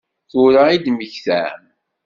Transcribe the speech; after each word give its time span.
Tura 0.31 0.63
i 0.69 0.77
d-temmektam? 0.79 1.61